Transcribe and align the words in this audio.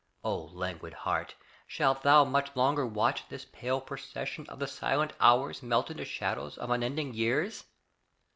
O 0.23 0.35
languid 0.35 0.93
heart, 0.95 1.35
shalt 1.67 2.01
thou 2.01 2.25
much 2.25 2.55
longer 2.55 2.87
watch 2.87 3.29
This 3.29 3.45
pale 3.45 3.79
procession 3.79 4.47
of 4.49 4.57
the 4.57 4.65
silent 4.65 5.13
hours 5.19 5.61
Melt 5.61 5.91
into 5.91 6.05
shadows 6.05 6.57
of 6.57 6.71
unending 6.71 7.13
years? 7.13 7.65